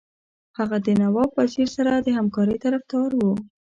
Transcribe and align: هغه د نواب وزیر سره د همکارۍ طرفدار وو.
هغه 0.57 0.77
د 0.85 0.87
نواب 1.01 1.29
وزیر 1.39 1.67
سره 1.77 1.91
د 1.95 2.07
همکارۍ 2.17 2.57
طرفدار 2.65 3.09
وو. 3.15 3.33